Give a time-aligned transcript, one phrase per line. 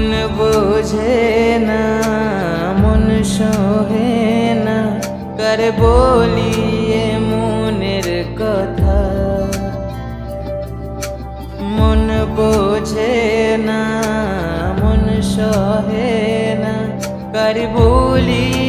[0.00, 1.82] মন বোঝে না,
[2.82, 4.20] মন শোহে
[4.66, 4.78] না।
[5.38, 8.08] কার বলিয়ে মনের
[8.40, 9.00] কথা?
[11.76, 13.16] মন বোঝে
[13.68, 13.82] না,
[14.80, 16.14] মন শোহে
[16.62, 16.74] না।
[17.34, 18.59] কার বলিয়ে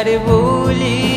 [0.00, 1.09] Saribuli